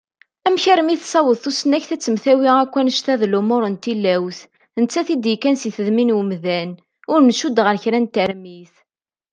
[0.47, 4.39] Amek armi tassaweḍ tusnakt ad temtawi akk annect-a d lumuṛ n tilawt,
[4.81, 6.69] nettat i d-yekkan si tedmi n umdan,
[7.11, 8.73] ur ncudd ɣer kra n termit?